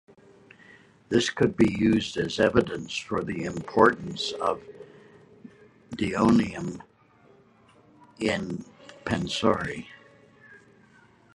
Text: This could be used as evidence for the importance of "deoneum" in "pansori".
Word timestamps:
This 1.09 1.29
could 1.29 1.55
be 1.55 1.71
used 1.77 2.17
as 2.17 2.39
evidence 2.39 2.97
for 2.97 3.23
the 3.23 3.43
importance 3.43 4.31
of 4.31 4.59
"deoneum" 5.95 6.81
in 8.17 8.65
"pansori". 9.05 9.85